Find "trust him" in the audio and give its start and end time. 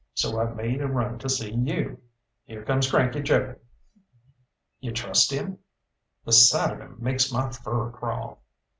4.93-5.59